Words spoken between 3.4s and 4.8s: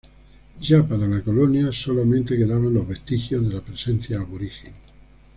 de la presencia aborigen.